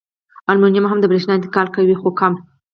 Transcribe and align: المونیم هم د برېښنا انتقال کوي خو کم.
المونیم 0.51 0.85
هم 0.91 0.97
د 1.01 1.05
برېښنا 1.11 1.33
انتقال 1.35 1.67
کوي 1.75 1.95
خو 2.01 2.09
کم. 2.19 2.33